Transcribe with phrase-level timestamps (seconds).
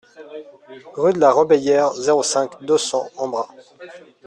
[0.95, 3.47] Rue de la Robéyère, zéro cinq, deux cents Embrun